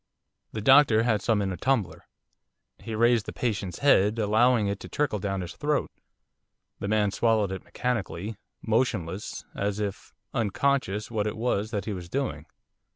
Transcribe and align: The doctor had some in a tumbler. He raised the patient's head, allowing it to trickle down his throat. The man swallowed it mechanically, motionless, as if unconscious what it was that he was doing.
The 0.51 0.61
doctor 0.61 1.03
had 1.03 1.21
some 1.21 1.43
in 1.43 1.51
a 1.51 1.57
tumbler. 1.57 2.07
He 2.79 2.95
raised 2.95 3.27
the 3.27 3.31
patient's 3.31 3.77
head, 3.85 4.17
allowing 4.17 4.65
it 4.67 4.79
to 4.79 4.89
trickle 4.89 5.19
down 5.19 5.41
his 5.41 5.53
throat. 5.55 5.91
The 6.79 6.87
man 6.87 7.11
swallowed 7.11 7.51
it 7.51 7.63
mechanically, 7.63 8.35
motionless, 8.63 9.45
as 9.53 9.79
if 9.79 10.11
unconscious 10.33 11.11
what 11.11 11.27
it 11.27 11.37
was 11.37 11.69
that 11.69 11.85
he 11.85 11.93
was 11.93 12.09
doing. 12.09 12.47